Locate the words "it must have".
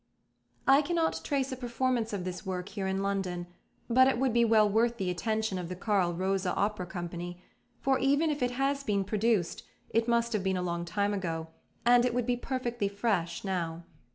9.91-10.43